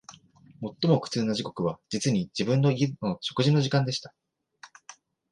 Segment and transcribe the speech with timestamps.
[0.81, 4.15] 最も苦痛な時刻は、実に、自分の家の食事の時間でした